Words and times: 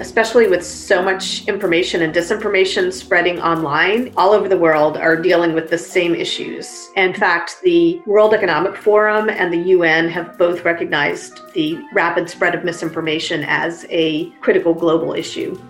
especially 0.00 0.48
with 0.48 0.64
so 0.64 1.02
much 1.02 1.46
information 1.46 2.02
and 2.02 2.14
disinformation 2.14 2.92
spreading 2.92 3.40
online 3.40 4.12
all 4.16 4.32
over 4.32 4.48
the 4.48 4.58
world, 4.58 4.96
are 4.96 5.16
dealing 5.16 5.52
with 5.52 5.70
the 5.70 5.78
same 5.78 6.14
issues. 6.14 6.90
In 6.96 7.14
fact, 7.14 7.60
the 7.62 8.00
World 8.06 8.34
Economic 8.34 8.76
Forum 8.76 9.28
and 9.30 9.52
the 9.52 9.68
UN 9.70 10.08
have 10.08 10.36
both 10.36 10.64
recognized 10.64 11.40
the 11.52 11.80
rapid 11.92 12.28
spread 12.28 12.54
of 12.54 12.64
misinformation 12.64 13.44
as 13.44 13.86
a 13.90 14.30
critical 14.40 14.74
global 14.74 15.14
issue. 15.14 15.60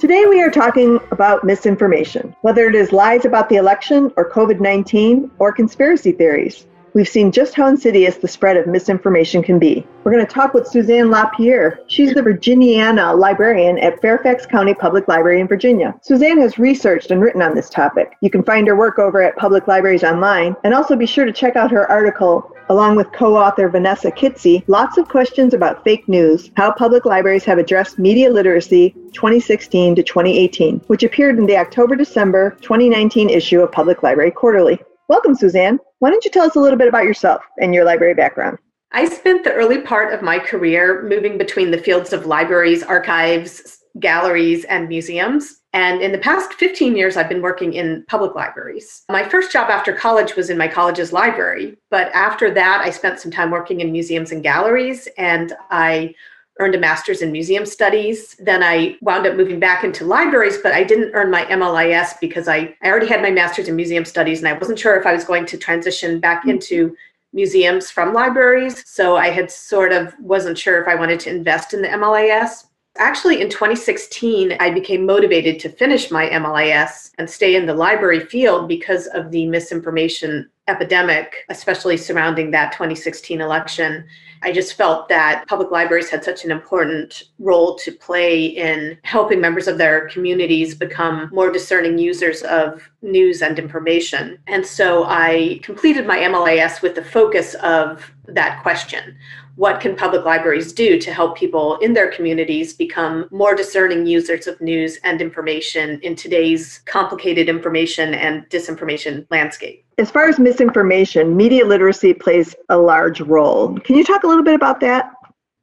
Today, 0.00 0.26
we 0.26 0.40
are 0.40 0.50
talking 0.50 1.00
about 1.10 1.42
misinformation, 1.42 2.34
whether 2.42 2.68
it 2.68 2.76
is 2.76 2.92
lies 2.92 3.24
about 3.24 3.48
the 3.48 3.56
election 3.56 4.12
or 4.16 4.30
COVID 4.30 4.60
19 4.60 5.28
or 5.40 5.52
conspiracy 5.52 6.12
theories. 6.12 6.66
We've 6.98 7.08
seen 7.08 7.30
just 7.30 7.54
how 7.54 7.68
insidious 7.68 8.16
the 8.16 8.26
spread 8.26 8.56
of 8.56 8.66
misinformation 8.66 9.40
can 9.40 9.60
be. 9.60 9.86
We're 10.02 10.10
going 10.10 10.26
to 10.26 10.32
talk 10.32 10.52
with 10.52 10.66
Suzanne 10.66 11.12
LaPierre. 11.12 11.78
She's 11.86 12.12
the 12.12 12.22
Virginiana 12.22 13.16
librarian 13.16 13.78
at 13.78 14.00
Fairfax 14.00 14.46
County 14.46 14.74
Public 14.74 15.06
Library 15.06 15.40
in 15.40 15.46
Virginia. 15.46 15.94
Suzanne 16.02 16.40
has 16.40 16.58
researched 16.58 17.12
and 17.12 17.22
written 17.22 17.40
on 17.40 17.54
this 17.54 17.70
topic. 17.70 18.16
You 18.20 18.30
can 18.30 18.42
find 18.42 18.66
her 18.66 18.74
work 18.74 18.98
over 18.98 19.22
at 19.22 19.36
Public 19.36 19.68
Libraries 19.68 20.02
Online, 20.02 20.56
and 20.64 20.74
also 20.74 20.96
be 20.96 21.06
sure 21.06 21.24
to 21.24 21.32
check 21.32 21.54
out 21.54 21.70
her 21.70 21.88
article 21.88 22.52
along 22.68 22.96
with 22.96 23.12
co-author 23.12 23.68
Vanessa 23.68 24.10
Kitzie, 24.10 24.64
lots 24.66 24.98
of 24.98 25.08
questions 25.08 25.54
about 25.54 25.84
fake 25.84 26.08
news, 26.08 26.50
how 26.56 26.72
public 26.72 27.04
libraries 27.04 27.44
have 27.44 27.58
addressed 27.58 28.00
media 28.00 28.28
literacy 28.28 28.90
2016 29.12 29.94
to 29.94 30.02
2018, 30.02 30.80
which 30.88 31.04
appeared 31.04 31.38
in 31.38 31.46
the 31.46 31.56
October-December 31.58 32.56
2019 32.60 33.30
issue 33.30 33.60
of 33.60 33.70
Public 33.70 34.02
Library 34.02 34.32
Quarterly. 34.32 34.80
Welcome, 35.08 35.34
Suzanne. 35.34 35.78
Why 36.00 36.10
don't 36.10 36.22
you 36.22 36.30
tell 36.30 36.44
us 36.44 36.54
a 36.54 36.60
little 36.60 36.76
bit 36.76 36.86
about 36.86 37.04
yourself 37.04 37.40
and 37.62 37.74
your 37.74 37.86
library 37.86 38.12
background? 38.12 38.58
I 38.92 39.06
spent 39.06 39.42
the 39.42 39.54
early 39.54 39.80
part 39.80 40.12
of 40.12 40.20
my 40.20 40.38
career 40.38 41.02
moving 41.08 41.38
between 41.38 41.70
the 41.70 41.78
fields 41.78 42.12
of 42.12 42.26
libraries, 42.26 42.82
archives, 42.82 43.78
galleries, 44.00 44.64
and 44.66 44.86
museums. 44.86 45.60
And 45.72 46.02
in 46.02 46.12
the 46.12 46.18
past 46.18 46.52
15 46.52 46.94
years, 46.94 47.16
I've 47.16 47.28
been 47.30 47.40
working 47.40 47.72
in 47.72 48.04
public 48.06 48.34
libraries. 48.34 49.04
My 49.08 49.26
first 49.26 49.50
job 49.50 49.70
after 49.70 49.94
college 49.94 50.36
was 50.36 50.50
in 50.50 50.58
my 50.58 50.68
college's 50.68 51.10
library. 51.10 51.78
But 51.90 52.12
after 52.12 52.52
that, 52.52 52.82
I 52.84 52.90
spent 52.90 53.18
some 53.18 53.32
time 53.32 53.50
working 53.50 53.80
in 53.80 53.90
museums 53.90 54.32
and 54.32 54.42
galleries, 54.42 55.08
and 55.16 55.54
I 55.70 56.14
earned 56.58 56.74
a 56.74 56.78
master's 56.78 57.22
in 57.22 57.32
museum 57.32 57.64
studies. 57.64 58.34
Then 58.38 58.62
I 58.62 58.96
wound 59.00 59.26
up 59.26 59.36
moving 59.36 59.60
back 59.60 59.84
into 59.84 60.04
libraries, 60.04 60.58
but 60.62 60.72
I 60.72 60.84
didn't 60.84 61.12
earn 61.14 61.30
my 61.30 61.44
MLIS 61.44 62.20
because 62.20 62.48
I, 62.48 62.74
I 62.82 62.88
already 62.88 63.06
had 63.06 63.22
my 63.22 63.30
master's 63.30 63.68
in 63.68 63.76
museum 63.76 64.04
studies 64.04 64.38
and 64.38 64.48
I 64.48 64.54
wasn't 64.54 64.78
sure 64.78 64.96
if 64.96 65.06
I 65.06 65.12
was 65.12 65.24
going 65.24 65.46
to 65.46 65.58
transition 65.58 66.20
back 66.20 66.40
mm-hmm. 66.40 66.50
into 66.50 66.96
museums 67.32 67.90
from 67.90 68.14
libraries. 68.14 68.88
So 68.88 69.16
I 69.16 69.28
had 69.28 69.50
sort 69.50 69.92
of 69.92 70.14
wasn't 70.18 70.58
sure 70.58 70.80
if 70.80 70.88
I 70.88 70.94
wanted 70.94 71.20
to 71.20 71.30
invest 71.30 71.74
in 71.74 71.82
the 71.82 71.88
MLIS. 71.88 72.66
Actually, 72.96 73.40
in 73.40 73.48
2016, 73.48 74.56
I 74.58 74.70
became 74.70 75.06
motivated 75.06 75.60
to 75.60 75.68
finish 75.68 76.10
my 76.10 76.28
MLIS 76.28 77.12
and 77.18 77.30
stay 77.30 77.54
in 77.54 77.64
the 77.64 77.74
library 77.74 78.20
field 78.20 78.66
because 78.66 79.06
of 79.08 79.30
the 79.30 79.46
misinformation 79.46 80.50
epidemic, 80.68 81.44
especially 81.48 81.96
surrounding 81.96 82.50
that 82.52 82.72
2016 82.72 83.40
election. 83.40 84.04
I 84.42 84.52
just 84.52 84.74
felt 84.74 85.08
that 85.08 85.46
public 85.48 85.70
libraries 85.70 86.10
had 86.10 86.22
such 86.22 86.44
an 86.44 86.52
important 86.52 87.24
role 87.40 87.74
to 87.76 87.90
play 87.90 88.44
in 88.44 88.96
helping 89.02 89.40
members 89.40 89.66
of 89.66 89.78
their 89.78 90.08
communities 90.08 90.74
become 90.74 91.28
more 91.32 91.50
discerning 91.50 91.98
users 91.98 92.42
of 92.42 92.88
news 93.02 93.42
and 93.42 93.58
information. 93.58 94.38
And 94.46 94.64
so 94.66 95.04
I 95.04 95.60
completed 95.62 96.06
my 96.06 96.18
MLIS 96.18 96.82
with 96.82 96.94
the 96.94 97.04
focus 97.04 97.54
of 97.54 98.12
that 98.26 98.62
question 98.62 99.16
what 99.58 99.80
can 99.80 99.96
public 99.96 100.24
libraries 100.24 100.72
do 100.72 101.00
to 101.00 101.12
help 101.12 101.36
people 101.36 101.78
in 101.78 101.92
their 101.92 102.12
communities 102.12 102.72
become 102.72 103.26
more 103.32 103.56
discerning 103.56 104.06
users 104.06 104.46
of 104.46 104.60
news 104.60 104.98
and 105.02 105.20
information 105.20 105.98
in 106.02 106.14
today's 106.14 106.78
complicated 106.86 107.48
information 107.48 108.14
and 108.14 108.48
disinformation 108.50 109.26
landscape? 109.30 109.84
As 109.98 110.12
far 110.12 110.28
as 110.28 110.38
misinformation, 110.38 111.36
media 111.36 111.66
literacy 111.66 112.14
plays 112.14 112.54
a 112.68 112.78
large 112.78 113.20
role. 113.20 113.76
Can 113.80 113.96
you 113.96 114.04
talk 114.04 114.22
a 114.22 114.28
little 114.28 114.44
bit 114.44 114.54
about 114.54 114.78
that? 114.78 115.10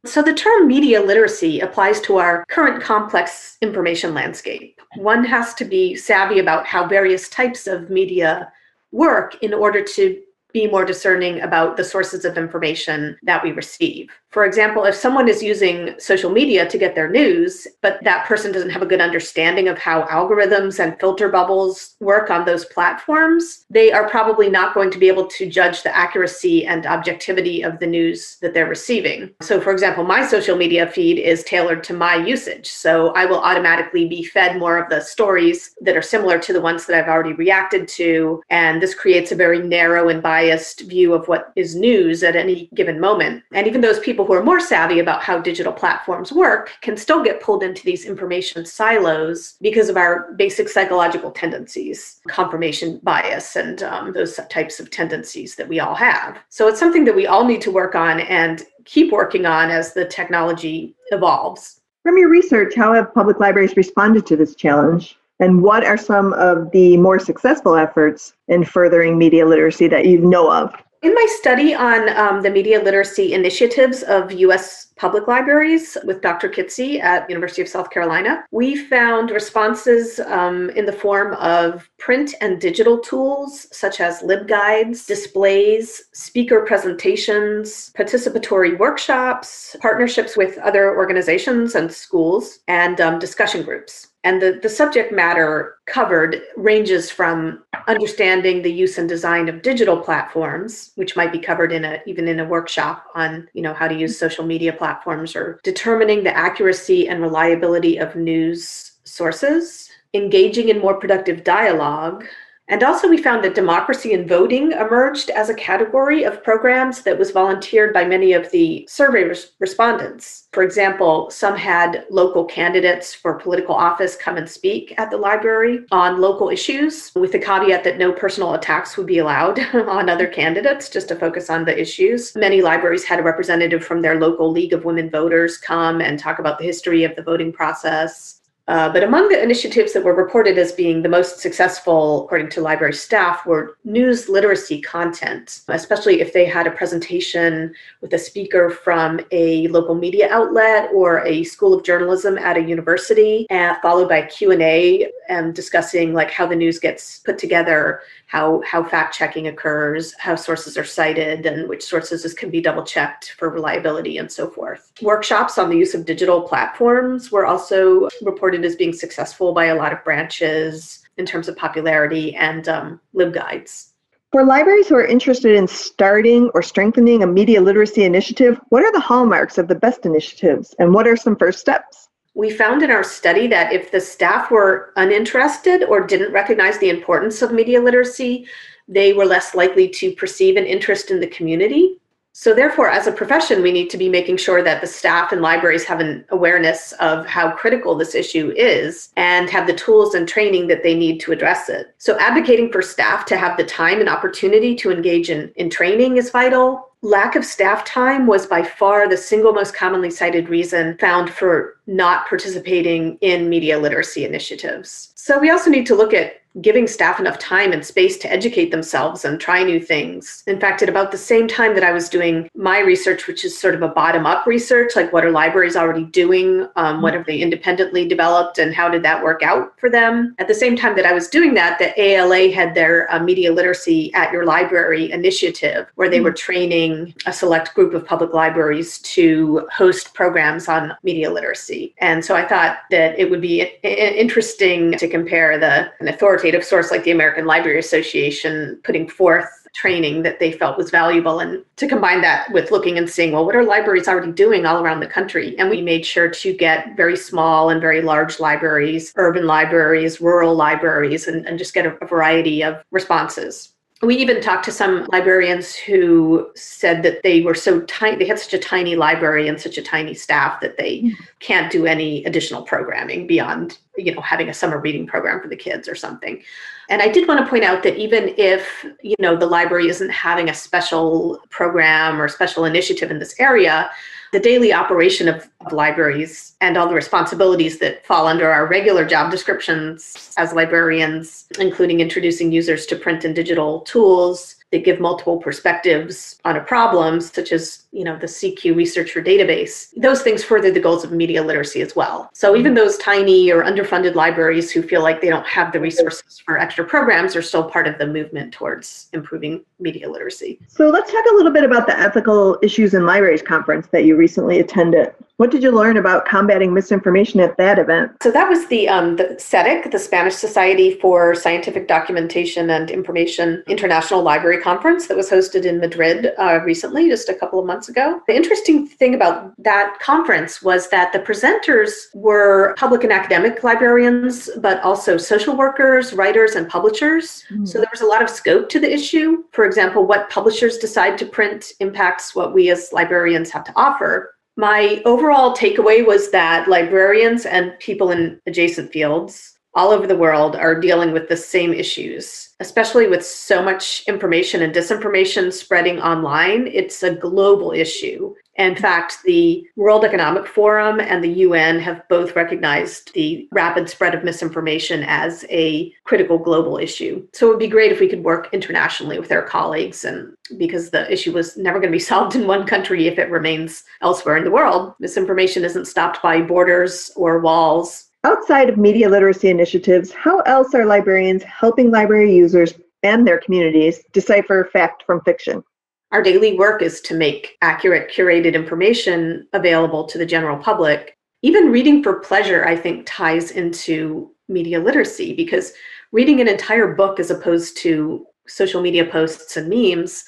So, 0.06 0.22
the 0.22 0.34
term 0.34 0.68
media 0.68 1.02
literacy 1.02 1.62
applies 1.62 2.00
to 2.02 2.18
our 2.18 2.46
current 2.48 2.82
complex 2.82 3.58
information 3.62 4.14
landscape. 4.14 4.80
One 4.98 5.26
has 5.26 5.56
to 5.56 5.66
be 5.66 5.96
savvy 5.96 6.38
about 6.38 6.68
how 6.68 6.88
various 6.88 7.28
types 7.28 7.66
of 7.66 7.90
media 7.90 8.52
work 8.92 9.36
in 9.42 9.52
order 9.54 9.84
to 9.84 10.22
be 10.54 10.68
more 10.68 10.86
discerning 10.86 11.42
about 11.42 11.76
the 11.76 11.84
sources 11.84 12.24
of 12.24 12.38
information 12.38 13.18
that 13.24 13.44
we 13.44 13.52
receive. 13.52 14.10
For 14.36 14.44
example, 14.44 14.84
if 14.84 14.96
someone 14.96 15.30
is 15.30 15.42
using 15.42 15.96
social 15.98 16.30
media 16.30 16.68
to 16.68 16.78
get 16.78 16.94
their 16.94 17.10
news, 17.10 17.68
but 17.82 18.04
that 18.04 18.26
person 18.26 18.52
doesn't 18.52 18.72
have 18.72 18.82
a 18.82 18.86
good 18.86 19.00
understanding 19.00 19.70
of 19.70 19.78
how 19.78 20.02
algorithms 20.08 20.84
and 20.84 21.00
filter 21.00 21.30
bubbles 21.30 21.96
work 22.02 22.30
on 22.30 22.44
those 22.44 22.66
platforms, 22.66 23.64
they 23.70 23.94
are 23.94 24.10
probably 24.10 24.50
not 24.50 24.74
going 24.74 24.92
to 24.92 25.00
be 25.00 25.08
able 25.08 25.26
to 25.28 25.50
judge 25.50 25.84
the 25.84 25.96
accuracy 25.96 26.66
and 26.66 26.86
objectivity 26.86 27.62
of 27.62 27.80
the 27.80 27.88
news 27.88 28.36
that 28.42 28.54
they're 28.54 28.68
receiving. 28.68 29.32
So, 29.42 29.62
for 29.62 29.72
example, 29.72 30.04
my 30.04 30.28
social 30.28 30.58
media 30.58 30.86
feed 30.86 31.18
is 31.18 31.46
tailored 31.46 31.82
to 31.86 31.94
my 31.94 32.16
usage. 32.18 32.68
So, 32.68 33.14
I 33.14 33.26
will 33.26 33.40
automatically 33.40 34.06
be 34.06 34.22
fed 34.22 34.60
more 34.60 34.78
of 34.78 34.90
the 34.90 35.00
stories 35.00 35.74
that 35.80 35.96
are 35.96 36.02
similar 36.02 36.40
to 36.40 36.52
the 36.52 36.60
ones 36.60 36.86
that 36.86 37.02
I've 37.02 37.10
already 37.10 37.32
reacted 37.32 37.88
to. 38.00 38.44
And 38.50 38.82
this 38.82 38.96
creates 38.96 39.32
a 39.32 39.36
very 39.36 39.60
narrow 39.60 40.10
and 40.10 40.22
biased 40.22 40.82
view 40.82 41.14
of 41.14 41.26
what 41.30 41.54
is 41.56 41.74
news 41.74 42.22
at 42.22 42.36
any 42.36 42.70
given 42.74 43.00
moment. 43.00 43.42
And 43.54 43.66
even 43.66 43.80
those 43.80 44.00
people 44.00 44.25
people 44.26 44.36
who 44.36 44.42
are 44.42 44.44
more 44.44 44.60
savvy 44.60 44.98
about 44.98 45.22
how 45.22 45.38
digital 45.38 45.72
platforms 45.72 46.32
work 46.32 46.72
can 46.82 46.98
still 46.98 47.24
get 47.24 47.42
pulled 47.42 47.62
into 47.62 47.84
these 47.84 48.06
information 48.06 48.66
silos 48.66 49.56
because 49.62 49.88
of 49.88 49.98
our 49.98 50.32
basic 50.34 50.68
psychological 50.68 51.30
tendencies, 51.30 52.22
confirmation 52.28 53.00
bias, 53.04 53.56
and 53.56 53.84
um, 53.84 54.14
those 54.14 54.40
types 54.50 54.80
of 54.80 54.90
tendencies 54.90 55.56
that 55.56 55.68
we 55.68 55.80
all 55.80 55.94
have. 55.94 56.40
So 56.50 56.68
it's 56.68 56.80
something 56.80 57.06
that 57.06 57.16
we 57.16 57.28
all 57.28 57.46
need 57.46 57.62
to 57.62 57.72
work 57.72 57.94
on 57.94 58.22
and 58.22 58.64
keep 58.86 59.12
working 59.12 59.46
on 59.46 59.70
as 59.70 59.94
the 59.94 60.06
technology 60.06 60.96
evolves. 61.12 61.82
From 62.02 62.18
your 62.18 62.30
research, 62.30 62.74
how 62.76 62.94
have 62.94 63.14
public 63.14 63.40
libraries 63.40 63.78
responded 63.78 64.26
to 64.26 64.36
this 64.36 64.56
challenge? 64.56 65.20
And 65.40 65.62
what 65.62 65.84
are 65.84 65.98
some 65.98 66.34
of 66.34 66.72
the 66.72 66.98
more 66.98 67.20
successful 67.20 67.76
efforts 67.76 68.34
in 68.48 68.64
furthering 68.64 69.20
media 69.20 69.46
literacy 69.46 69.88
that 69.90 70.06
you 70.06 70.20
know 70.20 70.52
of? 70.52 70.74
In 71.06 71.14
my 71.14 71.28
study 71.38 71.76
on 71.76 72.10
um, 72.18 72.42
the 72.42 72.50
media 72.50 72.82
literacy 72.82 73.34
initiatives 73.34 74.02
of 74.02 74.32
U.S. 74.32 74.88
public 74.96 75.28
libraries 75.28 75.96
with 76.04 76.20
Dr. 76.20 76.50
Kitzie 76.50 77.00
at 77.00 77.30
University 77.30 77.62
of 77.62 77.68
South 77.68 77.92
Carolina, 77.92 78.44
we 78.50 78.76
found 78.76 79.30
responses 79.30 80.20
um, 80.22 80.72
in 80.72 80.88
the 80.88 80.92
form 80.92 81.36
of 81.36 81.88
print 82.00 82.34
and 82.42 82.60
digital 82.60 82.98
tools 82.98 83.68
such 83.72 84.02
as 84.02 84.24
LibGuides, 84.24 85.06
displays, 85.06 86.06
speaker 86.12 86.62
presentations, 86.66 87.92
participatory 87.96 88.76
workshops, 88.76 89.76
partnerships 89.80 90.36
with 90.36 90.58
other 90.58 90.98
organizations 90.98 91.76
and 91.76 91.94
schools, 91.94 92.62
and 92.68 93.00
um, 93.00 93.20
discussion 93.20 93.62
groups. 93.62 94.08
And 94.26 94.42
the, 94.42 94.60
the 94.62 94.70
subject 94.70 95.14
matter 95.14 95.78
covered 95.86 96.42
ranges 96.58 97.12
from 97.12 97.64
understanding 97.88 98.64
the 98.64 98.74
use 98.74 98.98
and 98.98 99.08
design 99.08 99.48
of 99.48 99.62
digital 99.62 99.98
platforms, 99.98 100.92
which 100.96 101.16
might 101.16 101.32
be 101.32 101.38
covered 101.38 101.72
in 101.72 101.86
a 101.86 102.02
even 102.08 102.28
in 102.28 102.40
a 102.40 102.46
workshop 102.46 103.06
on, 103.14 103.48
you 103.54 103.62
know, 103.62 103.76
how 103.76 103.88
to 103.88 103.94
use 103.94 104.18
social 104.18 104.44
media 104.44 104.74
platforms 104.74 105.36
or 105.36 105.60
determining 105.64 106.24
the 106.24 106.36
accuracy 106.36 107.08
and 107.08 107.22
reliability 107.22 107.98
of 107.98 108.16
news 108.16 108.94
sources, 109.04 109.92
engaging 110.16 110.70
in 110.70 110.80
more 110.80 111.00
productive 111.00 111.44
dialogue, 111.44 112.26
and 112.68 112.82
also, 112.82 113.08
we 113.08 113.18
found 113.18 113.44
that 113.44 113.54
democracy 113.54 114.14
and 114.14 114.28
voting 114.28 114.72
emerged 114.72 115.30
as 115.30 115.50
a 115.50 115.54
category 115.54 116.24
of 116.24 116.44
programs 116.44 117.04
that 117.04 117.18
was 117.18 117.30
volunteered 117.30 117.94
by 117.94 118.04
many 118.04 118.34
of 118.34 118.50
the 118.50 118.88
survey 118.90 119.24
res- 119.24 119.52
respondents. 119.60 120.48
For 120.52 120.64
example, 120.64 121.30
some 121.30 121.56
had 121.56 122.06
local 122.10 122.44
candidates 122.44 123.14
for 123.14 123.36
political 123.36 123.76
office 123.76 124.16
come 124.16 124.38
and 124.38 124.50
speak 124.50 124.96
at 124.98 125.12
the 125.12 125.18
library 125.18 125.86
on 125.92 126.20
local 126.20 126.50
issues, 126.50 127.12
with 127.14 127.32
the 127.32 127.40
caveat 127.40 127.84
that 127.84 128.00
no 128.00 128.12
personal 128.12 128.56
attacks 128.56 128.98
would 128.98 129.06
be 129.06 129.20
allowed 129.20 129.60
on 129.76 130.10
other 130.10 130.28
candidates, 130.28 130.90
just 130.90 131.08
to 131.10 131.16
focus 131.16 131.52
on 131.52 131.66
the 131.66 131.80
issues. 131.80 132.36
Many 132.36 132.64
libraries 132.64 133.04
had 133.04 133.20
a 133.20 133.24
representative 133.24 133.86
from 133.86 134.02
their 134.02 134.20
local 134.20 134.52
League 134.52 134.74
of 134.74 134.86
Women 134.86 135.12
Voters 135.12 135.60
come 135.60 136.02
and 136.02 136.18
talk 136.18 136.40
about 136.40 136.58
the 136.58 136.66
history 136.66 137.04
of 137.04 137.16
the 137.16 137.22
voting 137.22 137.54
process 137.54 138.42
Uh, 138.68 138.92
but 138.92 139.04
among 139.04 139.30
the 139.30 139.42
initiatives 139.42 139.94
that 139.94 140.04
were 140.04 140.16
reported 140.16 140.58
as 140.58 140.72
being 140.72 141.02
the 141.02 141.10
most 141.10 141.40
successful, 141.40 142.26
according 142.26 142.50
to 142.50 142.62
library 142.62 142.94
staff, 142.94 143.46
were 143.46 143.78
news 143.84 144.28
literacy 144.28 144.82
content, 144.82 145.62
especially 145.68 146.20
if 146.20 146.34
they 146.34 146.46
had 146.46 146.66
a 146.66 146.72
presentation 146.72 147.74
with 148.02 148.14
a 148.14 148.18
speaker 148.18 148.72
from 148.72 149.20
a 149.32 149.68
local 149.68 149.94
media 149.94 150.28
outlet 150.32 150.90
or 150.94 151.24
a 151.26 151.44
school 151.44 151.74
of 151.74 151.84
journalism 151.84 152.38
at 152.40 152.58
a 152.58 152.62
university, 152.62 153.46
uh, 153.52 153.76
followed 153.82 154.10
by 154.10 154.24
Q&A 154.24 155.12
and 155.30 155.54
discussing 155.54 156.14
like 156.14 156.32
how 156.32 156.48
the 156.48 156.56
news 156.56 156.80
gets 156.80 157.20
put 157.20 157.38
together, 157.38 158.02
how, 158.28 158.62
how 158.66 158.84
fact 158.84 159.16
checking 159.16 159.48
occurs, 159.48 160.14
how 160.16 160.36
sources 160.36 160.78
are 160.78 160.84
cited, 160.84 161.46
and 161.46 161.70
which 161.70 161.84
sources 161.84 162.34
can 162.34 162.50
be 162.50 162.62
double 162.62 162.84
checked 162.84 163.36
for 163.38 163.50
reliability 163.50 164.18
and 164.18 164.32
so 164.32 164.50
forth. 164.50 164.92
Workshops 165.02 165.58
on 165.60 165.70
the 165.70 165.78
use 165.78 165.94
of 165.94 166.06
digital 166.06 166.42
platforms 166.42 167.32
were 167.32 167.46
also 167.46 168.10
reported 168.24 168.55
reported 168.56 168.68
as 168.72 168.76
being 168.76 168.94
successful 168.94 169.54
by 169.54 169.66
a 169.66 169.76
lot 169.76 169.92
of 169.92 170.04
branches 170.04 171.04
in 171.18 171.26
terms 171.26 171.48
of 171.48 171.56
popularity 171.56 172.36
and 172.36 172.68
um, 172.68 173.00
LibGuides. 173.14 173.92
For 174.32 174.44
libraries 174.44 174.90
who 174.90 174.96
are 174.96 175.06
interested 175.06 175.56
in 175.56 175.68
starting 175.68 176.50
or 176.54 176.62
strengthening 176.62 177.24
a 177.24 177.28
media 177.28 177.62
literacy 177.62 178.04
initiative, 178.04 178.60
what 178.70 178.84
are 178.84 178.92
the 178.92 179.00
hallmarks 179.00 179.58
of 179.58 179.68
the 179.68 179.76
best 179.76 180.06
initiatives 180.06 180.76
and 180.80 180.94
what 180.94 181.08
are 181.08 181.16
some 181.16 181.36
first 181.36 181.60
steps? 181.60 182.10
We 182.34 182.50
found 182.50 182.84
in 182.84 182.92
our 182.92 183.04
study 183.04 183.48
that 183.48 183.72
if 183.72 183.92
the 183.92 184.02
staff 184.02 184.52
were 184.52 184.92
uninterested 184.98 185.84
or 185.84 186.06
didn't 186.06 186.34
recognize 186.34 186.78
the 186.80 186.90
importance 186.90 187.42
of 187.42 187.54
media 187.54 187.82
literacy, 187.82 188.46
they 188.90 189.14
were 189.14 189.26
less 189.26 189.56
likely 189.56 189.88
to 189.90 190.12
perceive 190.16 190.58
an 190.58 190.66
interest 190.66 191.12
in 191.12 191.22
the 191.22 191.28
community. 191.28 191.98
So 192.38 192.54
therefore, 192.54 192.90
as 192.90 193.08
a 193.08 193.14
profession, 193.14 193.62
we 193.62 193.72
need 193.72 193.90
to 193.92 193.98
be 193.98 194.10
making 194.10 194.36
sure 194.36 194.62
that 194.62 194.82
the 194.82 194.88
staff 194.88 195.32
and 195.32 195.42
libraries 195.42 195.86
have 195.86 196.02
an 196.02 196.26
awareness 196.32 196.92
of 197.00 197.26
how 197.26 197.52
critical 197.52 197.96
this 197.96 198.14
issue 198.14 198.52
is 198.58 199.14
and 199.16 199.50
have 199.50 199.68
the 199.68 199.74
tools 199.74 200.16
and 200.16 200.28
training 200.28 200.68
that 200.68 200.84
they 200.84 200.96
need 200.96 201.22
to 201.22 201.32
address 201.32 201.70
it. 201.70 201.96
So 201.98 202.20
advocating 202.20 202.74
for 202.74 202.82
staff 202.82 203.24
to 203.28 203.38
have 203.38 203.56
the 203.56 203.64
time 203.64 204.02
and 204.02 204.10
opportunity 204.10 204.76
to 204.76 204.92
engage 204.92 205.30
in, 205.30 205.50
in 205.56 205.70
training 205.70 206.18
is 206.18 206.30
vital. 206.30 206.90
Lack 207.02 207.38
of 207.38 207.46
staff 207.46 207.86
time 207.86 208.28
was 208.28 208.48
by 208.48 208.64
far 208.64 209.08
the 209.08 209.16
single 209.16 209.54
most 209.54 209.74
commonly 209.74 210.12
cited 210.12 210.50
reason 210.50 210.98
found 210.98 211.30
for 211.30 211.78
not 211.88 212.28
participating 212.28 213.18
in 213.22 213.48
media 213.48 213.80
literacy 213.80 214.26
initiatives. 214.26 215.14
So 215.16 215.40
we 215.40 215.52
also 215.52 215.70
need 215.70 215.86
to 215.86 215.96
look 215.96 216.14
at 216.14 216.42
giving 216.62 216.88
staff 216.88 217.20
enough 217.20 217.38
time 217.40 217.72
and 217.72 217.86
space 217.86 218.18
to 218.18 218.32
educate 218.32 218.72
themselves 218.72 219.26
and 219.26 219.40
try 219.40 219.64
new 219.64 219.80
things. 219.80 220.44
In 220.48 220.60
fact, 220.60 220.82
at 220.82 220.90
about 220.90 221.12
the 221.12 221.18
same 221.18 221.48
time 221.48 221.74
that 221.76 221.84
I 221.84 221.92
was 221.92 222.10
doing 222.10 222.50
my 222.56 222.80
research, 222.80 223.28
which 223.28 223.44
is 223.44 223.58
sort 223.58 223.76
of 223.76 223.82
a 223.82 223.88
bottom 223.88 224.26
up 224.26 224.46
research, 224.46 224.96
like 224.96 225.12
what 225.12 225.26
are 225.26 225.32
libraries 225.32 225.76
already 225.76 226.06
doing? 226.06 226.68
Um, 226.76 227.02
what 227.02 227.14
have 227.14 227.26
they 227.26 227.40
independently 227.40 228.08
developed 228.08 228.58
and 228.58 228.74
how 228.74 228.90
did 228.90 229.04
that 229.04 229.24
work 229.24 229.44
out 229.44 229.78
for 229.80 229.90
them? 229.90 230.36
At 230.40 230.48
the 230.48 230.54
same 230.54 230.76
time 230.76 230.96
that 230.96 231.06
I 231.06 231.14
was 231.14 231.28
doing 231.28 231.54
that, 231.56 231.78
the 231.78 232.00
ALA 232.02 232.52
had 232.52 232.74
their 232.74 233.12
uh, 233.14 233.20
media 233.20 233.52
literacy 233.52 234.14
at 234.14 234.32
your 234.32 234.46
library 234.46 235.12
initiative 235.12 235.88
where 235.96 236.10
they 236.10 236.22
were 236.22 236.32
training 236.32 237.14
a 237.26 237.34
select 237.34 237.74
group 237.74 237.94
of 237.94 238.06
public 238.06 238.34
libraries 238.34 239.00
to 239.00 239.68
host 239.72 240.14
programs 240.14 240.68
on 240.68 240.96
media 241.04 241.32
literacy. 241.32 241.94
And 242.00 242.24
so 242.24 242.36
I 242.36 242.48
thought 242.48 242.80
that 242.92 243.18
it 243.20 243.30
would 243.30 243.42
be 243.42 243.62
interesting 243.84 244.94
to 244.98 245.08
compare 245.08 245.60
the 245.60 245.92
an 246.00 246.08
authority 246.08 246.45
authoritative 246.46 246.68
source 246.68 246.92
like 246.92 247.04
the 247.04 247.12
American 247.12 247.46
Library 247.46 247.80
Association 247.80 248.80
putting 248.84 249.10
forth 249.10 249.48
training 249.74 250.24
that 250.24 250.40
they 250.40 250.52
felt 250.52 250.78
was 250.78 250.90
valuable 250.90 251.40
and 251.40 251.66
to 251.76 251.88
combine 251.88 252.22
that 252.22 252.50
with 252.54 252.72
looking 252.72 252.98
and 252.98 253.10
seeing 253.10 253.34
well 253.34 253.46
what 253.46 253.56
are 253.56 253.64
libraries 253.64 254.08
already 254.08 254.32
doing 254.32 254.66
all 254.66 254.82
around 254.82 255.00
the 255.00 255.08
country? 255.08 255.58
And 255.58 255.70
we 255.70 255.82
made 255.82 256.06
sure 256.06 256.30
to 256.30 256.54
get 256.54 256.96
very 256.96 257.18
small 257.18 257.72
and 257.72 257.82
very 257.82 258.02
large 258.02 258.40
libraries 258.40 259.12
urban 259.18 259.48
libraries 259.48 260.22
rural 260.22 260.56
libraries 260.56 261.28
and, 261.28 261.46
and 261.48 261.58
just 261.58 261.74
get 261.74 261.86
a, 261.86 261.98
a 262.02 262.08
variety 262.08 262.64
of 262.64 262.82
responses 262.92 263.74
we 264.06 264.16
even 264.16 264.42
talked 264.42 264.66
to 264.66 264.72
some 264.72 265.06
librarians 265.12 265.76
who 265.76 266.50
said 266.56 267.04
that 267.04 267.24
they 267.24 267.42
were 267.42 267.56
so 267.56 267.82
tiny 267.82 268.18
they 268.18 268.26
had 268.26 268.40
such 268.40 268.54
a 268.54 268.60
tiny 268.60 268.96
library 268.96 269.48
and 269.48 269.60
such 269.60 269.78
a 269.78 269.82
tiny 269.82 270.14
staff 270.14 270.60
that 270.62 270.78
they 270.78 271.02
mm. 271.02 271.14
can't 271.40 271.72
do 271.72 271.86
any 271.86 272.24
additional 272.26 272.62
programming 272.62 273.26
beyond 273.28 273.80
you 273.98 274.14
know 274.14 274.22
having 274.22 274.50
a 274.50 274.54
summer 274.54 274.80
reading 274.80 275.08
program 275.08 275.42
for 275.42 275.48
the 275.48 275.56
kids 275.56 275.88
or 275.88 275.96
something 275.96 276.42
and 276.90 277.02
i 277.02 277.08
did 277.08 277.28
want 277.28 277.40
to 277.40 277.50
point 277.50 277.64
out 277.64 277.84
that 277.84 277.98
even 277.98 278.34
if 278.38 278.86
you 279.02 279.16
know 279.20 279.36
the 279.36 279.46
library 279.46 279.88
isn't 279.88 280.10
having 280.10 280.50
a 280.50 280.54
special 280.54 281.40
program 281.50 282.22
or 282.22 282.28
special 282.28 282.66
initiative 282.66 283.12
in 283.12 283.20
this 283.20 283.36
area 283.40 283.90
the 284.32 284.40
daily 284.40 284.74
operation 284.74 285.28
of, 285.28 285.48
of, 285.66 285.74
libraries 285.74 286.56
and 286.62 286.78
all 286.78 286.88
the 286.88 286.94
responsibilities 286.94 287.80
that 287.80 288.06
fall 288.06 288.28
under 288.28 288.50
our 288.50 288.68
regular 288.68 289.06
job 289.06 289.32
descriptions 289.32 290.34
as 290.38 290.54
librarians, 290.54 291.48
including 291.60 292.00
introducing 292.00 292.52
users 292.52 292.86
to 292.86 292.96
print 292.96 293.24
and 293.26 293.36
digital 293.36 293.82
tools, 293.82 294.56
that 294.76 294.84
give 294.84 295.00
multiple 295.00 295.38
perspectives 295.38 296.40
on 296.44 296.58
a 296.58 296.62
problem, 296.62 297.22
such 297.22 297.52
as 297.52 297.86
you 297.92 298.04
know 298.04 298.18
the 298.18 298.28
CQ 298.28 298.76
researcher 298.76 299.22
database. 299.22 299.94
Those 299.96 300.22
things 300.22 300.44
further 300.44 300.70
the 300.70 300.82
goals 300.82 301.04
of 301.06 301.12
media 301.12 301.42
literacy 301.42 301.82
as 301.82 301.96
well. 301.96 302.30
So 302.34 302.56
even 302.56 302.74
those 302.74 302.98
tiny 302.98 303.52
or 303.52 303.64
underfunded 303.64 304.16
libraries 304.16 304.72
who 304.72 304.82
feel 304.82 305.02
like 305.02 305.22
they 305.22 305.30
don't 305.30 305.46
have 305.46 305.72
the 305.72 305.80
resources 305.80 306.42
for 306.46 306.58
extra 306.58 306.84
programs 306.84 307.36
are 307.36 307.42
still 307.42 307.64
part 307.64 307.88
of 307.88 307.98
the 307.98 308.08
movement 308.08 308.54
towards 308.54 309.08
improving 309.14 309.64
media 309.80 310.10
literacy. 310.10 310.60
So 310.68 310.90
let's 310.90 311.12
talk 311.12 311.24
a 311.32 311.36
little 311.36 311.54
bit 311.54 311.64
about 311.64 311.88
the 311.88 311.98
ethical 311.98 312.58
issues 312.62 312.94
in 312.94 313.06
libraries 313.06 313.42
conference 313.42 313.88
that 313.88 314.04
you 314.04 314.18
recently 314.26 314.60
attended. 314.60 315.14
What 315.38 315.52
did 315.52 315.64
you 315.64 315.72
learn 315.72 315.98
about 315.98 316.26
combating 316.26 316.74
misinformation 316.74 317.42
at 317.42 317.58
that 317.58 317.78
event? 317.78 318.12
So 318.24 318.32
that 318.32 318.48
was 318.48 318.68
the 318.68 318.88
um, 318.88 319.18
the 319.18 319.36
SEDIC, 319.38 319.92
the 319.92 320.00
Spanish 320.00 320.36
Society 320.36 320.98
for 321.02 321.36
Scientific 321.36 321.90
Documentation 321.90 322.70
and 322.70 322.90
Information 322.90 323.62
International 323.68 324.22
Library 324.22 324.62
Conference 324.62 325.08
that 325.08 325.18
was 325.18 325.30
hosted 325.30 325.66
in 325.66 325.80
Madrid 325.82 326.32
uh, 326.38 326.62
recently, 326.64 327.10
just 327.10 327.28
a 327.28 327.34
couple 327.34 327.60
of 327.60 327.66
months 327.66 327.90
ago. 327.90 328.22
The 328.28 328.36
interesting 328.36 328.88
thing 328.88 329.16
about 329.16 329.54
that 329.62 330.00
conference 330.00 330.62
was 330.62 330.90
that 330.90 331.12
the 331.12 331.20
presenters 331.20 331.92
were 332.14 332.74
public 332.78 333.04
and 333.04 333.12
academic 333.12 333.62
librarians, 333.62 334.50
but 334.60 334.82
also 334.84 335.18
social 335.18 335.58
workers, 335.58 336.14
writers, 336.14 336.56
and 336.56 336.70
publishers. 336.70 337.44
Mm. 337.52 337.68
So 337.68 337.80
there 337.80 337.90
was 337.92 338.02
a 338.02 338.06
lot 338.06 338.24
of 338.24 338.30
scope 338.30 338.70
to 338.70 338.80
the 338.80 338.92
issue. 338.92 339.44
For 339.52 339.66
example, 339.66 340.06
what 340.06 340.30
publishers 340.30 340.78
decide 340.78 341.18
to 341.18 341.26
print 341.26 341.74
impacts 341.82 342.36
what 342.36 342.54
we 342.54 342.70
as 342.70 342.94
librarians 342.94 343.50
have 343.50 343.66
to 343.66 343.74
offer. 343.76 344.35
My 344.58 345.02
overall 345.06 345.56
takeaway 345.56 346.06
was 346.06 346.32
that 346.32 346.70
librarians 346.70 347.46
and 347.46 347.78
people 347.80 348.12
in 348.12 348.40
adjacent 348.48 348.92
fields 348.92 349.55
all 349.76 349.92
over 349.92 350.08
the 350.08 350.18
world 350.18 350.56
are 350.56 350.80
dealing 350.80 351.12
with 351.12 351.28
the 351.28 351.36
same 351.36 351.74
issues, 351.74 352.56
especially 352.62 353.08
with 353.08 353.26
so 353.26 353.62
much 353.62 354.04
information 354.08 354.62
and 354.62 354.74
disinformation 354.74 355.52
spreading 355.52 356.00
online. 356.00 356.68
It's 356.68 357.04
a 357.04 357.14
global 357.14 357.72
issue. 357.72 358.34
In 358.58 358.76
fact, 358.76 359.18
the 359.26 359.68
World 359.76 360.06
Economic 360.06 360.48
Forum 360.48 361.02
and 361.02 361.22
the 361.22 361.40
UN 361.44 361.78
have 361.80 362.08
both 362.08 362.38
recognized 362.38 363.14
the 363.14 363.50
rapid 363.52 363.90
spread 363.90 364.16
of 364.16 364.24
misinformation 364.24 365.04
as 365.04 365.44
a 365.50 365.94
critical 366.06 366.38
global 366.38 366.78
issue. 366.78 367.28
So 367.34 367.48
it 367.48 367.50
would 367.50 367.60
be 367.60 367.68
great 367.68 367.92
if 367.92 368.00
we 368.00 368.08
could 368.08 368.24
work 368.24 368.48
internationally 368.54 369.20
with 369.20 369.32
our 369.34 369.44
colleagues 369.44 370.06
and 370.06 370.34
because 370.58 370.90
the 370.90 371.12
issue 371.12 371.34
was 371.34 371.58
never 371.58 371.80
going 371.80 371.92
to 371.92 371.98
be 371.98 372.00
solved 372.12 372.36
in 372.36 372.48
one 372.48 372.66
country 372.66 373.08
if 373.08 373.20
it 373.20 373.30
remains 373.30 373.84
elsewhere 374.02 374.38
in 374.38 374.46
the 374.46 374.52
world. 374.52 374.94
Misinformation 375.00 375.66
isn't 375.66 375.86
stopped 375.86 376.22
by 376.22 376.42
borders 376.42 377.12
or 377.18 377.40
walls. 377.40 378.05
Outside 378.26 378.70
of 378.70 378.78
media 378.80 379.08
literacy 379.08 379.50
initiatives, 379.50 380.12
how 380.12 380.40
else 380.48 380.74
are 380.74 380.84
librarians 380.84 381.44
helping 381.44 381.92
library 381.92 382.36
users 382.36 382.74
and 383.04 383.26
their 383.26 383.38
communities 383.38 384.04
decipher 384.14 384.68
fact 384.74 385.04
from 385.06 385.22
fiction? 385.22 385.64
Our 386.12 386.24
daily 386.24 386.58
work 386.58 386.82
is 386.82 387.02
to 387.02 387.14
make 387.14 387.56
accurate, 387.62 388.12
curated 388.12 388.56
information 388.56 389.48
available 389.54 390.06
to 390.06 390.18
the 390.18 390.26
general 390.26 390.58
public. 390.58 391.16
Even 391.44 391.72
reading 391.72 392.02
for 392.02 392.20
pleasure, 392.20 392.66
I 392.66 392.76
think, 392.76 393.04
ties 393.06 393.52
into 393.52 394.32
media 394.50 394.80
literacy 394.80 395.36
because 395.36 395.74
reading 396.12 396.42
an 396.42 396.48
entire 396.48 396.96
book 396.96 397.20
as 397.20 397.30
opposed 397.30 397.78
to 397.84 398.26
social 398.48 398.82
media 398.82 399.06
posts 399.06 399.56
and 399.56 399.70
memes 399.70 400.26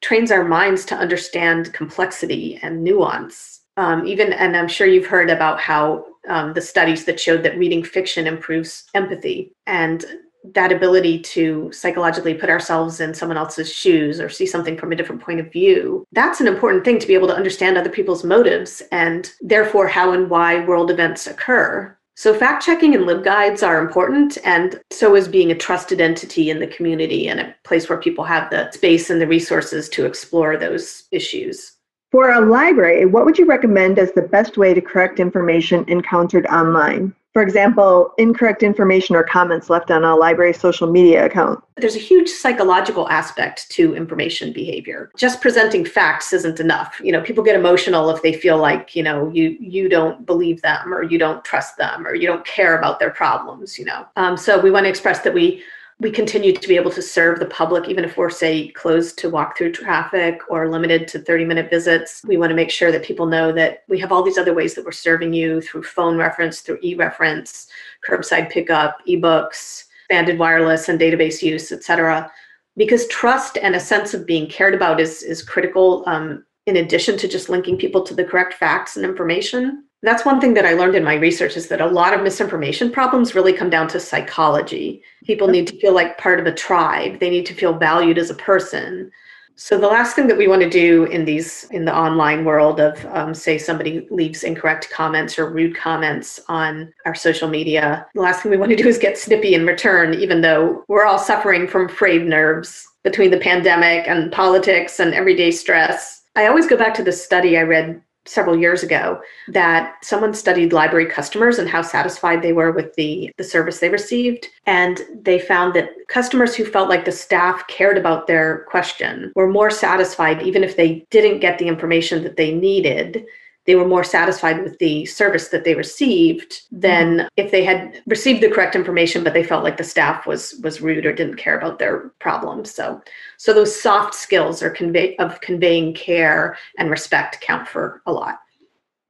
trains 0.00 0.30
our 0.30 0.44
minds 0.44 0.86
to 0.86 0.96
understand 0.96 1.74
complexity 1.74 2.58
and 2.62 2.82
nuance. 2.82 3.60
Um, 3.76 4.06
even, 4.06 4.32
and 4.32 4.56
I'm 4.56 4.68
sure 4.68 4.86
you've 4.86 5.04
heard 5.04 5.28
about 5.28 5.60
how 5.60 6.06
um, 6.28 6.52
the 6.52 6.60
studies 6.60 7.04
that 7.04 7.20
showed 7.20 7.42
that 7.42 7.58
reading 7.58 7.82
fiction 7.82 8.26
improves 8.26 8.84
empathy. 8.94 9.52
And 9.66 10.04
that 10.52 10.72
ability 10.72 11.18
to 11.20 11.70
psychologically 11.72 12.34
put 12.34 12.50
ourselves 12.50 13.00
in 13.00 13.14
someone 13.14 13.38
else's 13.38 13.72
shoes 13.72 14.20
or 14.20 14.28
see 14.28 14.44
something 14.44 14.76
from 14.76 14.92
a 14.92 14.96
different 14.96 15.22
point 15.22 15.40
of 15.40 15.50
view, 15.50 16.06
that's 16.12 16.40
an 16.40 16.46
important 16.46 16.84
thing 16.84 16.98
to 16.98 17.06
be 17.06 17.14
able 17.14 17.28
to 17.28 17.36
understand 17.36 17.78
other 17.78 17.90
people's 17.90 18.24
motives 18.24 18.82
and 18.92 19.32
therefore 19.40 19.88
how 19.88 20.12
and 20.12 20.28
why 20.28 20.64
world 20.64 20.90
events 20.90 21.26
occur. 21.26 21.96
So, 22.16 22.32
fact 22.32 22.64
checking 22.64 22.94
and 22.94 23.06
LibGuides 23.06 23.66
are 23.66 23.80
important, 23.80 24.38
and 24.44 24.80
so 24.92 25.16
is 25.16 25.26
being 25.26 25.50
a 25.50 25.56
trusted 25.56 26.00
entity 26.00 26.48
in 26.48 26.60
the 26.60 26.66
community 26.68 27.26
and 27.26 27.40
a 27.40 27.54
place 27.64 27.88
where 27.88 27.98
people 27.98 28.22
have 28.22 28.50
the 28.50 28.70
space 28.70 29.10
and 29.10 29.20
the 29.20 29.26
resources 29.26 29.88
to 29.88 30.06
explore 30.06 30.56
those 30.56 31.04
issues. 31.10 31.72
For 32.14 32.30
a 32.30 32.40
library, 32.40 33.06
what 33.06 33.24
would 33.24 33.38
you 33.38 33.44
recommend 33.44 33.98
as 33.98 34.12
the 34.12 34.22
best 34.22 34.56
way 34.56 34.72
to 34.72 34.80
correct 34.80 35.18
information 35.18 35.84
encountered 35.88 36.46
online? 36.46 37.12
For 37.32 37.42
example, 37.42 38.12
incorrect 38.18 38.62
information 38.62 39.16
or 39.16 39.24
comments 39.24 39.68
left 39.68 39.90
on 39.90 40.04
a 40.04 40.14
library 40.14 40.52
social 40.52 40.88
media 40.88 41.26
account. 41.26 41.60
There's 41.76 41.96
a 41.96 41.98
huge 41.98 42.28
psychological 42.28 43.08
aspect 43.08 43.68
to 43.70 43.96
information 43.96 44.52
behavior. 44.52 45.10
Just 45.16 45.40
presenting 45.40 45.84
facts 45.84 46.32
isn't 46.32 46.60
enough. 46.60 47.00
You 47.02 47.10
know, 47.10 47.20
people 47.20 47.42
get 47.42 47.56
emotional 47.56 48.08
if 48.10 48.22
they 48.22 48.32
feel 48.32 48.58
like, 48.58 48.94
you 48.94 49.02
know, 49.02 49.28
you 49.34 49.56
you 49.58 49.88
don't 49.88 50.24
believe 50.24 50.62
them 50.62 50.94
or 50.94 51.02
you 51.02 51.18
don't 51.18 51.44
trust 51.44 51.76
them 51.78 52.06
or 52.06 52.14
you 52.14 52.28
don't 52.28 52.46
care 52.46 52.78
about 52.78 53.00
their 53.00 53.10
problems, 53.10 53.76
you 53.76 53.86
know. 53.86 54.06
Um, 54.14 54.36
so 54.36 54.60
we 54.60 54.70
want 54.70 54.84
to 54.84 54.90
express 54.90 55.18
that 55.22 55.34
we 55.34 55.64
we 56.00 56.10
continue 56.10 56.52
to 56.52 56.68
be 56.68 56.76
able 56.76 56.90
to 56.90 57.02
serve 57.02 57.38
the 57.38 57.46
public, 57.46 57.88
even 57.88 58.04
if 58.04 58.16
we're, 58.16 58.30
say, 58.30 58.68
closed 58.68 59.16
to 59.18 59.30
walk 59.30 59.56
through 59.56 59.72
traffic 59.72 60.40
or 60.48 60.68
limited 60.68 61.06
to 61.08 61.20
30 61.20 61.44
minute 61.44 61.70
visits. 61.70 62.20
We 62.26 62.36
want 62.36 62.50
to 62.50 62.56
make 62.56 62.70
sure 62.70 62.90
that 62.90 63.04
people 63.04 63.26
know 63.26 63.52
that 63.52 63.84
we 63.88 63.98
have 64.00 64.10
all 64.10 64.22
these 64.22 64.38
other 64.38 64.54
ways 64.54 64.74
that 64.74 64.84
we're 64.84 64.92
serving 64.92 65.32
you 65.32 65.60
through 65.60 65.84
phone 65.84 66.16
reference, 66.16 66.60
through 66.60 66.80
e 66.82 66.94
reference, 66.94 67.68
curbside 68.06 68.50
pickup, 68.50 68.98
ebooks, 69.06 69.84
banded 70.08 70.38
wireless, 70.38 70.88
and 70.88 70.98
database 70.98 71.42
use, 71.42 71.70
et 71.70 71.84
cetera. 71.84 72.30
Because 72.76 73.06
trust 73.06 73.56
and 73.56 73.76
a 73.76 73.80
sense 73.80 74.14
of 74.14 74.26
being 74.26 74.48
cared 74.48 74.74
about 74.74 75.00
is, 75.00 75.22
is 75.22 75.42
critical, 75.42 76.02
um, 76.06 76.44
in 76.66 76.78
addition 76.78 77.16
to 77.18 77.28
just 77.28 77.48
linking 77.48 77.78
people 77.78 78.02
to 78.02 78.14
the 78.14 78.24
correct 78.24 78.54
facts 78.54 78.96
and 78.96 79.04
information 79.04 79.84
that's 80.04 80.24
one 80.24 80.40
thing 80.40 80.54
that 80.54 80.66
I 80.66 80.74
learned 80.74 80.96
in 80.96 81.04
my 81.04 81.14
research 81.14 81.56
is 81.56 81.68
that 81.68 81.80
a 81.80 81.86
lot 81.86 82.14
of 82.14 82.22
misinformation 82.22 82.90
problems 82.90 83.34
really 83.34 83.52
come 83.52 83.70
down 83.70 83.88
to 83.88 84.00
psychology. 84.00 85.02
People 85.24 85.48
need 85.48 85.66
to 85.68 85.78
feel 85.78 85.94
like 85.94 86.18
part 86.18 86.38
of 86.40 86.46
a 86.46 86.52
tribe. 86.52 87.18
They 87.20 87.30
need 87.30 87.46
to 87.46 87.54
feel 87.54 87.78
valued 87.78 88.18
as 88.18 88.30
a 88.30 88.34
person. 88.34 89.10
So 89.56 89.78
the 89.78 89.86
last 89.86 90.16
thing 90.16 90.26
that 90.26 90.36
we 90.36 90.48
want 90.48 90.62
to 90.62 90.68
do 90.68 91.04
in 91.04 91.24
these 91.24 91.64
in 91.70 91.84
the 91.84 91.96
online 91.96 92.44
world 92.44 92.80
of 92.80 93.04
um, 93.14 93.32
say 93.32 93.56
somebody 93.56 94.06
leaves 94.10 94.42
incorrect 94.42 94.90
comments 94.90 95.38
or 95.38 95.48
rude 95.48 95.76
comments 95.76 96.40
on 96.48 96.92
our 97.06 97.14
social 97.14 97.48
media, 97.48 98.04
the 98.14 98.20
last 98.20 98.42
thing 98.42 98.50
we 98.50 98.56
want 98.56 98.70
to 98.70 98.76
do 98.76 98.88
is 98.88 98.98
get 98.98 99.16
snippy 99.16 99.54
in 99.54 99.64
return, 99.64 100.12
even 100.14 100.40
though 100.40 100.84
we're 100.88 101.04
all 101.04 101.20
suffering 101.20 101.68
from 101.68 101.88
frayed 101.88 102.26
nerves 102.26 102.88
between 103.04 103.30
the 103.30 103.38
pandemic 103.38 104.08
and 104.08 104.32
politics 104.32 104.98
and 104.98 105.14
everyday 105.14 105.52
stress. 105.52 106.22
I 106.34 106.48
always 106.48 106.66
go 106.66 106.76
back 106.76 106.94
to 106.94 107.04
the 107.04 107.12
study 107.12 107.56
I 107.56 107.62
read 107.62 108.02
several 108.26 108.56
years 108.56 108.82
ago 108.82 109.20
that 109.48 109.96
someone 110.02 110.34
studied 110.34 110.72
library 110.72 111.06
customers 111.06 111.58
and 111.58 111.68
how 111.68 111.82
satisfied 111.82 112.42
they 112.42 112.52
were 112.52 112.72
with 112.72 112.94
the, 112.94 113.30
the 113.36 113.44
service 113.44 113.80
they 113.80 113.88
received. 113.88 114.48
And 114.66 115.02
they 115.22 115.38
found 115.38 115.74
that 115.74 115.90
customers 116.08 116.54
who 116.54 116.64
felt 116.64 116.88
like 116.88 117.04
the 117.04 117.12
staff 117.12 117.66
cared 117.66 117.98
about 117.98 118.26
their 118.26 118.64
question 118.68 119.32
were 119.34 119.48
more 119.48 119.70
satisfied, 119.70 120.42
even 120.42 120.64
if 120.64 120.76
they 120.76 121.06
didn't 121.10 121.40
get 121.40 121.58
the 121.58 121.68
information 121.68 122.22
that 122.22 122.36
they 122.36 122.54
needed 122.54 123.24
they 123.66 123.74
were 123.74 123.86
more 123.86 124.04
satisfied 124.04 124.62
with 124.62 124.78
the 124.78 125.06
service 125.06 125.48
that 125.48 125.64
they 125.64 125.74
received 125.74 126.62
than 126.70 127.18
mm-hmm. 127.18 127.26
if 127.36 127.50
they 127.50 127.64
had 127.64 128.02
received 128.06 128.42
the 128.42 128.50
correct 128.50 128.76
information 128.76 129.24
but 129.24 129.32
they 129.32 129.42
felt 129.42 129.64
like 129.64 129.76
the 129.76 129.84
staff 129.84 130.26
was 130.26 130.54
was 130.62 130.80
rude 130.80 131.06
or 131.06 131.12
didn't 131.12 131.36
care 131.36 131.58
about 131.58 131.78
their 131.78 132.10
problems. 132.20 132.74
So 132.74 133.00
so 133.36 133.52
those 133.52 133.78
soft 133.78 134.14
skills 134.14 134.62
are 134.62 134.70
convey 134.70 135.16
of 135.16 135.40
conveying 135.40 135.94
care 135.94 136.56
and 136.78 136.90
respect 136.90 137.40
count 137.40 137.68
for 137.68 138.02
a 138.06 138.12
lot. 138.12 138.40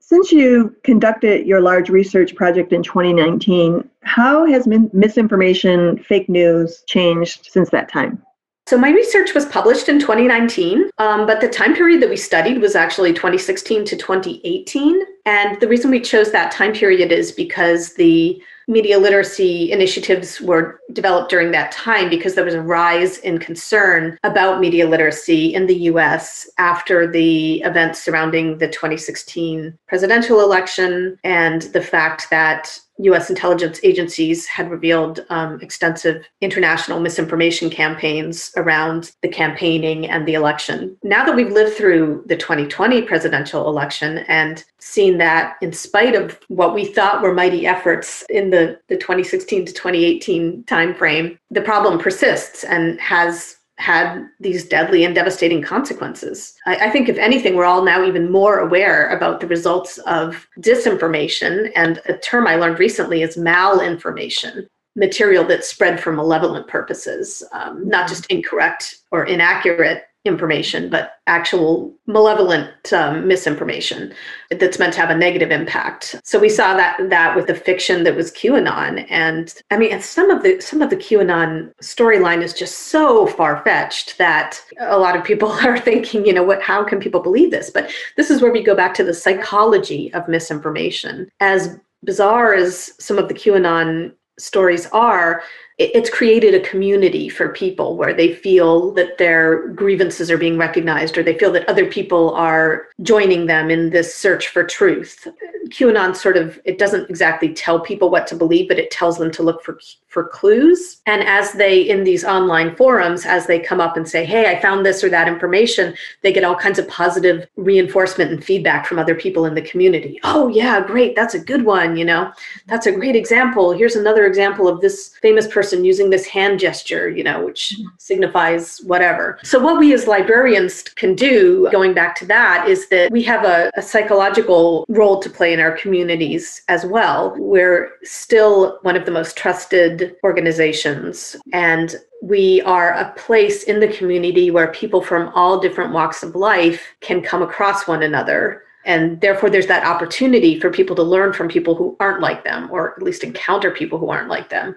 Since 0.00 0.32
you 0.32 0.76
conducted 0.84 1.46
your 1.46 1.60
large 1.60 1.88
research 1.88 2.34
project 2.34 2.72
in 2.72 2.82
2019 2.82 3.88
how 4.02 4.44
has 4.46 4.66
misinformation 4.66 5.98
fake 5.98 6.28
news 6.28 6.82
changed 6.86 7.48
since 7.50 7.70
that 7.70 7.90
time 7.90 8.22
so 8.66 8.78
my 8.78 8.90
research 8.90 9.34
was 9.34 9.44
published 9.46 9.90
in 9.90 9.98
2019, 9.98 10.88
um, 10.96 11.26
but 11.26 11.40
the 11.40 11.48
time 11.48 11.74
period 11.74 12.00
that 12.00 12.08
we 12.08 12.16
studied 12.16 12.60
was 12.62 12.74
actually 12.74 13.12
2016 13.12 13.84
to 13.84 13.96
2018. 13.96 15.02
And 15.26 15.60
the 15.60 15.68
reason 15.68 15.90
we 15.90 16.00
chose 16.00 16.32
that 16.32 16.50
time 16.50 16.72
period 16.72 17.12
is 17.12 17.30
because 17.30 17.92
the 17.94 18.42
media 18.66 18.98
literacy 18.98 19.70
initiatives 19.70 20.40
were 20.40 20.80
developed 20.94 21.30
during 21.30 21.50
that 21.50 21.72
time 21.72 22.08
because 22.08 22.34
there 22.34 22.44
was 22.44 22.54
a 22.54 22.62
rise 22.62 23.18
in 23.18 23.38
concern 23.38 24.18
about 24.24 24.60
media 24.60 24.88
literacy 24.88 25.52
in 25.54 25.66
the 25.66 25.76
US 25.90 26.48
after 26.56 27.10
the 27.10 27.60
events 27.62 28.02
surrounding 28.02 28.56
the 28.56 28.68
2016 28.68 29.76
presidential 29.86 30.40
election 30.40 31.18
and 31.24 31.62
the 31.74 31.82
fact 31.82 32.30
that 32.30 32.80
US 32.98 33.30
intelligence 33.30 33.80
agencies 33.82 34.46
had 34.46 34.70
revealed 34.70 35.24
um, 35.28 35.60
extensive 35.60 36.24
international 36.40 37.00
misinformation 37.00 37.70
campaigns 37.70 38.52
around 38.56 39.12
the 39.22 39.28
campaigning 39.28 40.08
and 40.08 40.26
the 40.26 40.34
election. 40.34 40.96
Now 41.02 41.24
that 41.24 41.34
we've 41.34 41.52
lived 41.52 41.76
through 41.76 42.24
the 42.26 42.36
2020 42.36 43.02
presidential 43.02 43.68
election 43.68 44.18
and 44.28 44.64
seen 44.78 45.18
that, 45.18 45.56
in 45.60 45.72
spite 45.72 46.14
of 46.14 46.38
what 46.48 46.74
we 46.74 46.84
thought 46.84 47.22
were 47.22 47.34
mighty 47.34 47.66
efforts 47.66 48.24
in 48.28 48.50
the, 48.50 48.78
the 48.88 48.96
2016 48.96 49.66
to 49.66 49.72
2018 49.72 50.64
timeframe, 50.64 51.38
the 51.50 51.62
problem 51.62 51.98
persists 51.98 52.64
and 52.64 53.00
has 53.00 53.56
had 53.76 54.28
these 54.40 54.68
deadly 54.68 55.04
and 55.04 55.14
devastating 55.14 55.60
consequences. 55.60 56.54
I, 56.66 56.76
I, 56.86 56.90
think, 56.90 57.08
if 57.08 57.18
anything, 57.18 57.56
we're 57.56 57.64
all 57.64 57.84
now 57.84 58.04
even 58.04 58.30
more 58.30 58.60
aware 58.60 59.08
about 59.08 59.40
the 59.40 59.48
results 59.48 59.98
of 59.98 60.46
disinformation. 60.60 61.72
And 61.74 62.00
a 62.06 62.16
term 62.18 62.46
I 62.46 62.56
learned 62.56 62.78
recently 62.78 63.22
is 63.22 63.36
malinformation 63.36 64.68
material 64.96 65.44
that's 65.44 65.68
spread 65.68 66.00
for 66.00 66.12
malevolent 66.12 66.68
purposes, 66.68 67.42
um, 67.52 67.88
not 67.88 68.08
just 68.08 68.26
incorrect 68.26 68.98
or 69.10 69.24
inaccurate 69.24 70.04
information, 70.24 70.88
but 70.88 71.12
actual 71.26 71.94
malevolent 72.06 72.92
um, 72.92 73.26
misinformation 73.28 74.12
that's 74.50 74.78
meant 74.78 74.92
to 74.94 75.00
have 75.00 75.10
a 75.10 75.14
negative 75.14 75.50
impact. 75.50 76.16
So 76.24 76.38
we 76.38 76.48
saw 76.48 76.74
that 76.74 76.98
that 77.10 77.36
with 77.36 77.46
the 77.46 77.54
fiction 77.54 78.04
that 78.04 78.16
was 78.16 78.30
QAnon, 78.32 79.06
and 79.10 79.54
I 79.70 79.76
mean, 79.76 80.00
some 80.00 80.30
of 80.30 80.42
the 80.42 80.60
some 80.60 80.80
of 80.80 80.90
the 80.90 80.96
QAnon 80.96 81.72
storyline 81.82 82.42
is 82.42 82.54
just 82.54 82.88
so 82.88 83.26
far 83.26 83.62
fetched 83.64 84.16
that 84.18 84.60
a 84.80 84.98
lot 84.98 85.16
of 85.16 85.24
people 85.24 85.48
are 85.64 85.78
thinking, 85.78 86.26
you 86.26 86.32
know, 86.32 86.44
what? 86.44 86.62
How 86.62 86.84
can 86.84 87.00
people 87.00 87.20
believe 87.20 87.50
this? 87.50 87.70
But 87.70 87.90
this 88.16 88.30
is 88.30 88.40
where 88.40 88.52
we 88.52 88.62
go 88.62 88.74
back 88.74 88.94
to 88.94 89.04
the 89.04 89.14
psychology 89.14 90.12
of 90.14 90.28
misinformation. 90.28 91.28
As 91.40 91.78
bizarre 92.04 92.54
as 92.54 92.92
some 92.98 93.18
of 93.18 93.28
the 93.28 93.34
QAnon 93.34 94.12
stories 94.38 94.86
are 94.86 95.42
it's 95.76 96.08
created 96.08 96.54
a 96.54 96.60
community 96.60 97.28
for 97.28 97.48
people 97.48 97.96
where 97.96 98.14
they 98.14 98.32
feel 98.32 98.92
that 98.92 99.18
their 99.18 99.68
grievances 99.68 100.30
are 100.30 100.38
being 100.38 100.56
recognized 100.56 101.18
or 101.18 101.22
they 101.24 101.36
feel 101.36 101.50
that 101.50 101.68
other 101.68 101.86
people 101.86 102.32
are 102.34 102.86
joining 103.02 103.46
them 103.46 103.70
in 103.70 103.90
this 103.90 104.14
search 104.14 104.48
for 104.48 104.62
truth. 104.62 105.26
QAnon 105.70 106.14
sort 106.14 106.36
of 106.36 106.60
it 106.64 106.78
doesn't 106.78 107.10
exactly 107.10 107.52
tell 107.52 107.80
people 107.80 108.08
what 108.08 108.26
to 108.28 108.36
believe, 108.36 108.68
but 108.68 108.78
it 108.78 108.90
tells 108.92 109.18
them 109.18 109.32
to 109.32 109.42
look 109.42 109.64
for 109.64 109.78
for 110.06 110.28
clues. 110.28 111.00
And 111.06 111.24
as 111.24 111.52
they 111.52 111.80
in 111.80 112.04
these 112.04 112.24
online 112.24 112.76
forums, 112.76 113.26
as 113.26 113.46
they 113.46 113.58
come 113.58 113.80
up 113.80 113.96
and 113.96 114.08
say, 114.08 114.24
"Hey, 114.24 114.48
I 114.48 114.60
found 114.60 114.86
this 114.86 115.02
or 115.02 115.08
that 115.08 115.26
information," 115.26 115.94
they 116.22 116.32
get 116.32 116.44
all 116.44 116.54
kinds 116.54 116.78
of 116.78 116.86
positive 116.86 117.48
reinforcement 117.56 118.30
and 118.30 118.44
feedback 118.44 118.86
from 118.86 119.00
other 119.00 119.16
people 119.16 119.46
in 119.46 119.54
the 119.54 119.62
community. 119.62 120.20
Oh 120.22 120.46
yeah, 120.48 120.80
great, 120.80 121.16
that's 121.16 121.34
a 121.34 121.40
good 121.40 121.64
one. 121.64 121.96
You 121.96 122.04
know, 122.04 122.30
that's 122.68 122.86
a 122.86 122.92
great 122.92 123.16
example. 123.16 123.72
Here's 123.72 123.96
another 123.96 124.26
example 124.26 124.68
of 124.68 124.80
this 124.80 125.16
famous 125.20 125.48
person 125.48 125.63
person 125.64 125.84
using 125.84 126.10
this 126.10 126.26
hand 126.26 126.60
gesture, 126.60 127.08
you 127.08 127.24
know, 127.24 127.44
which 127.44 127.74
mm-hmm. 127.74 127.88
signifies 127.98 128.78
whatever. 128.84 129.38
So, 129.42 129.58
what 129.58 129.78
we 129.78 129.94
as 129.94 130.06
librarians 130.06 130.82
can 130.82 131.14
do, 131.14 131.68
going 131.72 131.94
back 131.94 132.14
to 132.16 132.26
that, 132.26 132.68
is 132.68 132.88
that 132.88 133.10
we 133.10 133.22
have 133.22 133.44
a, 133.44 133.70
a 133.76 133.82
psychological 133.82 134.84
role 134.88 135.20
to 135.20 135.30
play 135.30 135.52
in 135.54 135.60
our 135.60 135.72
communities 135.72 136.62
as 136.68 136.84
well. 136.84 137.34
We're 137.38 137.92
still 138.02 138.78
one 138.82 138.96
of 138.96 139.06
the 139.06 139.10
most 139.10 139.36
trusted 139.36 140.16
organizations, 140.22 141.36
and 141.52 141.96
we 142.22 142.60
are 142.62 142.92
a 142.92 143.12
place 143.16 143.64
in 143.64 143.80
the 143.80 143.88
community 143.88 144.50
where 144.50 144.68
people 144.68 145.02
from 145.02 145.30
all 145.34 145.60
different 145.60 145.92
walks 145.92 146.22
of 146.22 146.34
life 146.34 146.94
can 147.00 147.22
come 147.22 147.42
across 147.42 147.86
one 147.86 148.02
another 148.02 148.62
and 148.86 149.18
therefore, 149.22 149.48
there's 149.48 149.66
that 149.68 149.86
opportunity 149.86 150.60
for 150.60 150.68
people 150.68 150.94
to 150.96 151.02
learn 151.02 151.32
from 151.32 151.48
people 151.48 151.74
who 151.74 151.96
aren't 152.00 152.20
like 152.20 152.44
them, 152.44 152.68
or 152.70 152.94
at 152.94 153.02
least 153.02 153.24
encounter 153.24 153.70
people 153.70 153.98
who 153.98 154.10
aren't 154.10 154.28
like 154.28 154.50
them 154.50 154.76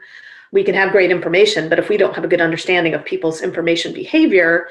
we 0.52 0.64
can 0.64 0.76
have 0.76 0.92
great 0.92 1.12
information, 1.12 1.70
but 1.70 1.80
if 1.80 1.90
we 1.90 1.98
don't 1.98 2.16
have 2.16 2.24
a 2.24 2.28
good 2.28 2.42
understanding 2.42 2.94
of 2.94 3.04
people's 3.04 3.42
information 3.42 3.94
behavior, 3.94 4.68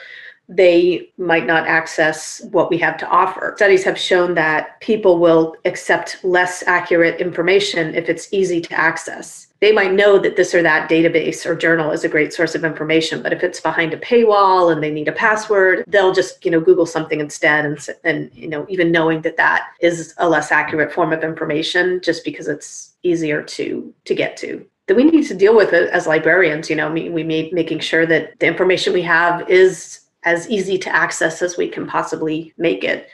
they 0.48 1.10
might 1.18 1.46
not 1.46 1.66
access 1.66 2.40
what 2.52 2.70
we 2.70 2.78
have 2.78 2.96
to 2.98 3.08
offer. 3.08 3.54
Studies 3.56 3.82
have 3.82 3.98
shown 3.98 4.34
that 4.34 4.80
people 4.80 5.18
will 5.18 5.56
accept 5.64 6.22
less 6.22 6.62
accurate 6.66 7.20
information 7.20 7.94
if 7.94 8.08
it's 8.08 8.32
easy 8.32 8.60
to 8.60 8.74
access. 8.74 9.48
They 9.60 9.72
might 9.72 9.94
know 9.94 10.18
that 10.18 10.36
this 10.36 10.54
or 10.54 10.62
that 10.62 10.88
database 10.88 11.46
or 11.46 11.56
journal 11.56 11.90
is 11.90 12.04
a 12.04 12.08
great 12.08 12.32
source 12.32 12.54
of 12.54 12.64
information, 12.64 13.22
but 13.22 13.32
if 13.32 13.42
it's 13.42 13.60
behind 13.60 13.92
a 13.92 13.98
paywall 13.98 14.70
and 14.70 14.82
they 14.82 14.90
need 14.90 15.08
a 15.08 15.12
password, 15.12 15.82
they'll 15.88 16.12
just, 16.12 16.44
you 16.44 16.50
know, 16.50 16.60
Google 16.60 16.86
something 16.86 17.20
instead 17.20 17.64
and 17.64 17.84
and 18.04 18.30
you 18.32 18.48
know, 18.48 18.66
even 18.68 18.92
knowing 18.92 19.22
that 19.22 19.38
that 19.38 19.70
is 19.80 20.14
a 20.18 20.28
less 20.28 20.52
accurate 20.52 20.92
form 20.92 21.12
of 21.12 21.24
information 21.24 22.00
just 22.04 22.22
because 22.24 22.46
it's 22.46 22.94
easier 23.02 23.42
to 23.42 23.92
to 24.04 24.14
get 24.14 24.36
to 24.36 24.64
that 24.86 24.96
we 24.96 25.04
need 25.04 25.26
to 25.26 25.34
deal 25.34 25.56
with 25.56 25.72
it 25.72 25.90
as 25.90 26.06
librarians. 26.06 26.70
You 26.70 26.76
know, 26.76 26.90
we, 26.90 27.08
we 27.08 27.22
made 27.22 27.52
making 27.52 27.80
sure 27.80 28.06
that 28.06 28.38
the 28.38 28.46
information 28.46 28.92
we 28.92 29.02
have 29.02 29.48
is 29.50 30.00
as 30.24 30.48
easy 30.48 30.78
to 30.78 30.94
access 30.94 31.42
as 31.42 31.56
we 31.56 31.68
can 31.68 31.86
possibly 31.86 32.52
make 32.58 32.84
it. 32.84 33.08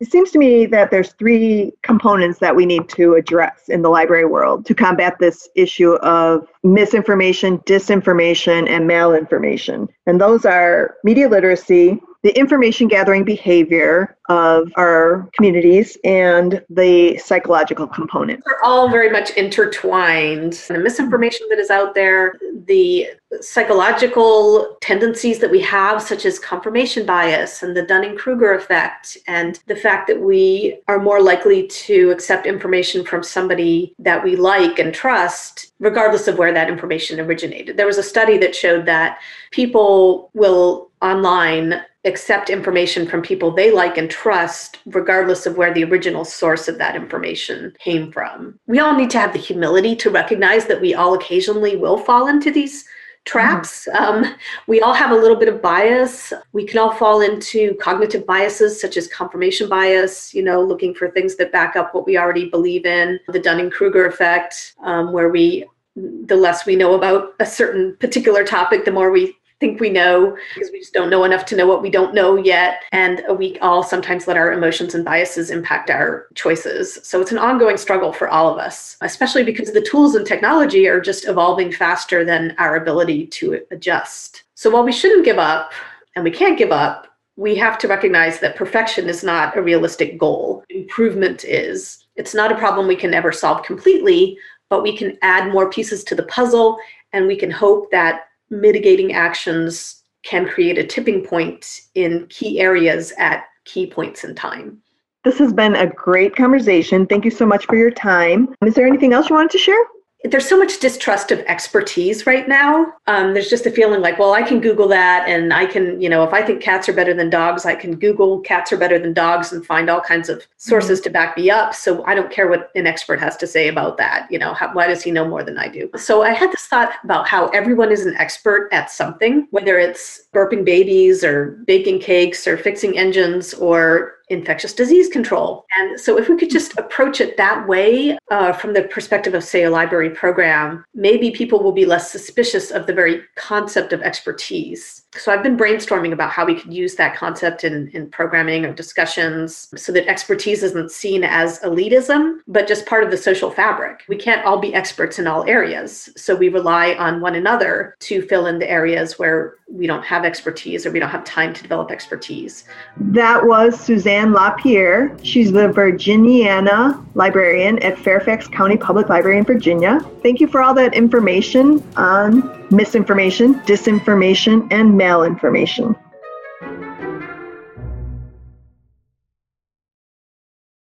It 0.00 0.10
seems 0.10 0.30
to 0.30 0.38
me 0.38 0.64
that 0.66 0.90
there's 0.90 1.12
three 1.12 1.72
components 1.82 2.38
that 2.38 2.56
we 2.56 2.64
need 2.64 2.88
to 2.90 3.14
address 3.14 3.68
in 3.68 3.82
the 3.82 3.90
library 3.90 4.24
world 4.24 4.64
to 4.66 4.74
combat 4.74 5.18
this 5.20 5.46
issue 5.54 5.92
of 5.96 6.48
misinformation, 6.64 7.58
disinformation, 7.60 8.66
and 8.68 8.88
malinformation. 8.88 9.88
And 10.06 10.18
those 10.18 10.46
are 10.46 10.96
media 11.04 11.28
literacy, 11.28 12.00
the 12.22 12.38
information 12.38 12.86
gathering 12.86 13.24
behavior 13.24 14.16
of 14.28 14.70
our 14.76 15.28
communities 15.34 15.96
and 16.04 16.62
the 16.68 17.16
psychological 17.18 17.86
component. 17.86 18.42
They're 18.44 18.62
all 18.64 18.90
very 18.90 19.10
much 19.10 19.30
intertwined. 19.30 20.52
The 20.68 20.78
misinformation 20.78 21.46
that 21.48 21.58
is 21.58 21.70
out 21.70 21.94
there, 21.94 22.38
the 22.66 23.08
psychological 23.40 24.76
tendencies 24.80 25.38
that 25.38 25.50
we 25.50 25.60
have, 25.62 26.02
such 26.02 26.26
as 26.26 26.38
confirmation 26.38 27.06
bias 27.06 27.62
and 27.62 27.76
the 27.76 27.82
Dunning 27.82 28.16
Kruger 28.16 28.54
effect, 28.54 29.16
and 29.26 29.58
the 29.66 29.76
fact 29.76 30.06
that 30.08 30.20
we 30.20 30.78
are 30.88 30.98
more 30.98 31.22
likely 31.22 31.66
to 31.68 32.10
accept 32.10 32.46
information 32.46 33.04
from 33.04 33.22
somebody 33.22 33.94
that 33.98 34.22
we 34.22 34.36
like 34.36 34.78
and 34.78 34.92
trust, 34.92 35.72
regardless 35.80 36.28
of 36.28 36.38
where 36.38 36.52
that 36.52 36.68
information 36.68 37.18
originated. 37.18 37.76
There 37.76 37.86
was 37.86 37.98
a 37.98 38.02
study 38.02 38.36
that 38.38 38.54
showed 38.54 38.84
that 38.86 39.18
people 39.50 40.30
will 40.34 40.90
online 41.02 41.82
accept 42.04 42.48
information 42.48 43.06
from 43.06 43.20
people 43.20 43.50
they 43.50 43.70
like 43.70 43.98
and 43.98 44.10
trust, 44.10 44.78
regardless 44.86 45.46
of 45.46 45.56
where 45.56 45.72
the 45.74 45.84
original 45.84 46.24
source 46.24 46.66
of 46.66 46.78
that 46.78 46.96
information 46.96 47.74
came 47.78 48.10
from. 48.10 48.58
We 48.66 48.78
all 48.78 48.96
need 48.96 49.10
to 49.10 49.18
have 49.18 49.32
the 49.32 49.38
humility 49.38 49.94
to 49.96 50.10
recognize 50.10 50.66
that 50.66 50.80
we 50.80 50.94
all 50.94 51.14
occasionally 51.14 51.76
will 51.76 51.98
fall 51.98 52.28
into 52.28 52.50
these 52.50 52.86
traps. 53.26 53.86
Mm-hmm. 53.92 54.24
Um, 54.24 54.34
we 54.66 54.80
all 54.80 54.94
have 54.94 55.10
a 55.10 55.16
little 55.16 55.36
bit 55.36 55.48
of 55.48 55.60
bias. 55.60 56.32
We 56.52 56.64
can 56.64 56.78
all 56.78 56.92
fall 56.92 57.20
into 57.20 57.74
cognitive 57.74 58.26
biases 58.26 58.80
such 58.80 58.96
as 58.96 59.06
confirmation 59.08 59.68
bias, 59.68 60.32
you 60.32 60.42
know, 60.42 60.62
looking 60.62 60.94
for 60.94 61.10
things 61.10 61.36
that 61.36 61.52
back 61.52 61.76
up 61.76 61.94
what 61.94 62.06
we 62.06 62.16
already 62.16 62.48
believe 62.48 62.86
in, 62.86 63.20
the 63.28 63.38
Dunning 63.38 63.70
Kruger 63.70 64.06
effect, 64.06 64.74
um, 64.82 65.12
where 65.12 65.28
we 65.28 65.66
the 65.96 66.36
less 66.36 66.66
we 66.66 66.76
know 66.76 66.94
about 66.94 67.34
a 67.40 67.46
certain 67.46 67.96
particular 67.96 68.44
topic, 68.44 68.84
the 68.84 68.92
more 68.92 69.10
we 69.10 69.36
think 69.60 69.78
we 69.78 69.90
know 69.90 70.36
because 70.54 70.70
we 70.72 70.80
just 70.80 70.94
don't 70.94 71.10
know 71.10 71.24
enough 71.24 71.44
to 71.46 71.56
know 71.56 71.66
what 71.66 71.82
we 71.82 71.90
don't 71.90 72.14
know 72.14 72.36
yet. 72.36 72.82
And 72.92 73.22
we 73.38 73.58
all 73.58 73.82
sometimes 73.82 74.26
let 74.26 74.36
our 74.36 74.52
emotions 74.52 74.94
and 74.94 75.04
biases 75.04 75.50
impact 75.50 75.90
our 75.90 76.26
choices. 76.34 76.98
So 77.02 77.20
it's 77.20 77.30
an 77.30 77.38
ongoing 77.38 77.76
struggle 77.76 78.12
for 78.12 78.28
all 78.28 78.50
of 78.50 78.58
us, 78.58 78.96
especially 79.02 79.44
because 79.44 79.72
the 79.72 79.82
tools 79.82 80.14
and 80.14 80.26
technology 80.26 80.88
are 80.88 81.00
just 81.00 81.28
evolving 81.28 81.70
faster 81.70 82.24
than 82.24 82.54
our 82.58 82.76
ability 82.76 83.26
to 83.26 83.60
adjust. 83.70 84.44
So 84.54 84.70
while 84.70 84.84
we 84.84 84.92
shouldn't 84.92 85.24
give 85.24 85.38
up 85.38 85.72
and 86.16 86.24
we 86.24 86.30
can't 86.30 86.58
give 86.58 86.72
up, 86.72 87.06
we 87.36 87.54
have 87.56 87.78
to 87.78 87.88
recognize 87.88 88.40
that 88.40 88.56
perfection 88.56 89.08
is 89.08 89.22
not 89.22 89.56
a 89.56 89.62
realistic 89.62 90.18
goal. 90.18 90.64
Improvement 90.68 91.44
is. 91.44 92.04
It's 92.16 92.34
not 92.34 92.52
a 92.52 92.58
problem 92.58 92.86
we 92.86 92.96
can 92.96 93.14
ever 93.14 93.32
solve 93.32 93.64
completely, 93.64 94.36
but 94.68 94.82
we 94.82 94.96
can 94.96 95.16
add 95.22 95.52
more 95.52 95.70
pieces 95.70 96.04
to 96.04 96.14
the 96.14 96.24
puzzle 96.24 96.78
and 97.12 97.26
we 97.26 97.36
can 97.36 97.50
hope 97.50 97.90
that 97.90 98.29
mitigating 98.50 99.12
actions 99.12 100.02
can 100.22 100.46
create 100.48 100.78
a 100.78 100.86
tipping 100.86 101.24
point 101.24 101.82
in 101.94 102.26
key 102.28 102.60
areas 102.60 103.12
at 103.18 103.44
key 103.64 103.86
points 103.86 104.24
in 104.24 104.34
time. 104.34 104.82
This 105.24 105.38
has 105.38 105.52
been 105.52 105.76
a 105.76 105.86
great 105.86 106.34
conversation. 106.34 107.06
Thank 107.06 107.24
you 107.24 107.30
so 107.30 107.46
much 107.46 107.66
for 107.66 107.76
your 107.76 107.90
time. 107.90 108.54
Is 108.64 108.74
there 108.74 108.86
anything 108.86 109.12
else 109.12 109.28
you 109.28 109.36
wanted 109.36 109.50
to 109.52 109.58
share? 109.58 109.82
There's 110.24 110.46
so 110.46 110.58
much 110.58 110.80
distrust 110.80 111.32
of 111.32 111.38
expertise 111.40 112.26
right 112.26 112.46
now. 112.46 112.92
Um, 113.06 113.32
there's 113.32 113.48
just 113.48 113.64
a 113.64 113.70
feeling 113.70 114.02
like, 114.02 114.18
well, 114.18 114.34
I 114.34 114.42
can 114.42 114.60
Google 114.60 114.86
that, 114.88 115.26
and 115.26 115.52
I 115.52 115.64
can, 115.64 116.00
you 116.00 116.10
know, 116.10 116.24
if 116.24 116.34
I 116.34 116.42
think 116.42 116.60
cats 116.60 116.88
are 116.90 116.92
better 116.92 117.14
than 117.14 117.30
dogs, 117.30 117.64
I 117.64 117.74
can 117.74 117.96
Google 117.96 118.40
cats 118.40 118.70
are 118.70 118.76
better 118.76 118.98
than 118.98 119.14
dogs 119.14 119.52
and 119.52 119.64
find 119.64 119.88
all 119.88 120.00
kinds 120.00 120.28
of 120.28 120.46
sources 120.58 120.98
mm-hmm. 120.98 121.04
to 121.04 121.10
back 121.10 121.36
me 121.36 121.50
up. 121.50 121.74
So 121.74 122.04
I 122.04 122.14
don't 122.14 122.30
care 122.30 122.48
what 122.48 122.70
an 122.74 122.86
expert 122.86 123.18
has 123.18 123.36
to 123.38 123.46
say 123.46 123.68
about 123.68 123.96
that. 123.96 124.30
You 124.30 124.38
know, 124.38 124.52
how, 124.52 124.72
why 124.74 124.86
does 124.86 125.02
he 125.02 125.10
know 125.10 125.26
more 125.26 125.42
than 125.42 125.56
I 125.56 125.68
do? 125.68 125.90
So 125.96 126.22
I 126.22 126.32
had 126.32 126.52
this 126.52 126.66
thought 126.66 126.92
about 127.02 127.26
how 127.26 127.48
everyone 127.48 127.90
is 127.90 128.04
an 128.04 128.14
expert 128.16 128.68
at 128.72 128.90
something, 128.90 129.48
whether 129.52 129.78
it's 129.78 130.28
burping 130.34 130.64
babies 130.64 131.24
or 131.24 131.62
baking 131.66 132.00
cakes 132.00 132.46
or 132.46 132.58
fixing 132.58 132.98
engines 132.98 133.54
or 133.54 134.16
infectious 134.30 134.72
disease 134.72 135.08
control. 135.08 135.66
And 135.76 136.00
so, 136.00 136.16
if 136.16 136.28
we 136.28 136.36
could 136.36 136.50
just 136.50 136.78
approach 136.78 137.20
it 137.20 137.36
that 137.36 137.66
way 137.68 138.16
uh, 138.30 138.52
from 138.52 138.72
the 138.72 138.84
perspective 138.84 139.34
of, 139.34 139.44
say, 139.44 139.64
a 139.64 139.70
library 139.70 140.10
program, 140.10 140.84
maybe 140.94 141.30
people 141.30 141.62
will 141.62 141.72
be 141.72 141.84
less 141.84 142.10
suspicious 142.10 142.70
of 142.70 142.86
the 142.86 142.94
very 142.94 143.22
concept 143.34 143.92
of 143.92 144.00
expertise. 144.02 145.02
So, 145.16 145.32
I've 145.32 145.42
been 145.42 145.56
brainstorming 145.56 146.12
about 146.12 146.30
how 146.30 146.46
we 146.46 146.54
could 146.54 146.72
use 146.72 146.94
that 146.94 147.16
concept 147.16 147.64
in, 147.64 147.88
in 147.88 148.10
programming 148.10 148.64
or 148.64 148.72
discussions 148.72 149.68
so 149.76 149.92
that 149.92 150.08
expertise 150.08 150.62
isn't 150.62 150.90
seen 150.90 151.24
as 151.24 151.58
elitism, 151.60 152.38
but 152.46 152.68
just 152.68 152.86
part 152.86 153.04
of 153.04 153.10
the 153.10 153.16
social 153.16 153.50
fabric. 153.50 154.04
We 154.08 154.16
can't 154.16 154.44
all 154.46 154.58
be 154.58 154.74
experts 154.74 155.18
in 155.18 155.26
all 155.26 155.44
areas. 155.48 156.08
So, 156.16 156.36
we 156.36 156.48
rely 156.48 156.94
on 156.94 157.20
one 157.20 157.34
another 157.34 157.96
to 158.00 158.22
fill 158.22 158.46
in 158.46 158.58
the 158.58 158.70
areas 158.70 159.18
where 159.18 159.56
we 159.70 159.86
don't 159.86 160.02
have 160.02 160.24
expertise 160.24 160.84
or 160.84 160.90
we 160.90 160.98
don't 160.98 161.10
have 161.10 161.24
time 161.24 161.54
to 161.54 161.62
develop 161.62 161.90
expertise. 161.90 162.64
That 162.96 163.44
was 163.44 163.78
Suzanne 163.78 164.32
LaPierre. 164.32 165.16
She's 165.22 165.52
the 165.52 165.68
Virginiana 165.68 167.04
librarian 167.14 167.78
at 167.80 167.98
Fairfax 167.98 168.48
County 168.48 168.76
Public 168.76 169.08
Library 169.08 169.38
in 169.38 169.44
Virginia. 169.44 170.00
Thank 170.22 170.40
you 170.40 170.48
for 170.48 170.60
all 170.60 170.74
that 170.74 170.94
information 170.94 171.82
on 171.96 172.66
misinformation, 172.70 173.54
disinformation, 173.60 174.66
and 174.72 174.98
malinformation. 175.00 175.96